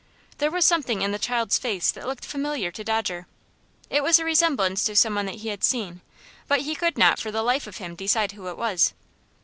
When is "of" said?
7.67-7.77